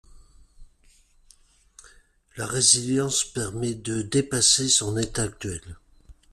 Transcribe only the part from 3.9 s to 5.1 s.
dépasser son